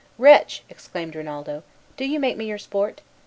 "Wretch!" 0.17 0.63
exclaimed 0.67 1.15
Rinaldo, 1.15 1.61
"do 1.95 2.05
you 2.05 2.19
make 2.19 2.35
me 2.35 2.47
your 2.47 2.57
sport?" 2.57 3.03